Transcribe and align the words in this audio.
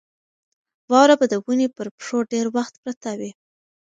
واوره 0.91 1.15
به 1.19 1.25
د 1.31 1.35
ونې 1.45 1.67
پر 1.75 1.87
پښو 1.97 2.17
ډېر 2.31 2.45
وخت 2.55 2.73
پرته 2.83 3.09
وي. 3.19 3.31